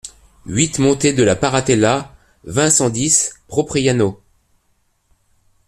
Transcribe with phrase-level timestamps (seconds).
[0.47, 4.19] huit montée de la Paratella, vingt, cent dix, Propriano